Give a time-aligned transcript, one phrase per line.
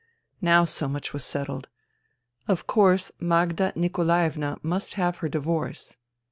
[0.41, 1.69] Now so much was settled.
[2.47, 5.95] Of course, Magda Nikolaevna must have her divorce.